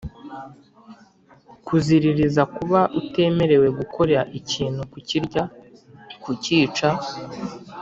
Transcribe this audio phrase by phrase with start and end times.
[1.65, 5.43] Kuziririza kuba utemerewe gukora ikintu kukirya
[6.23, 6.89] kukica